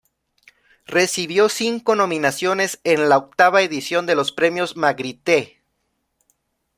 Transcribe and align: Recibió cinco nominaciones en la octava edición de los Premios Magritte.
Recibió 0.87 1.47
cinco 1.47 1.93
nominaciones 1.95 2.79
en 2.83 3.07
la 3.07 3.17
octava 3.19 3.61
edición 3.61 4.07
de 4.07 4.15
los 4.15 4.31
Premios 4.31 4.75
Magritte. 4.75 5.61